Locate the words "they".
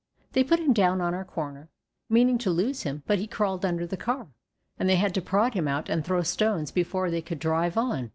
0.31-0.43, 4.89-4.95, 7.11-7.21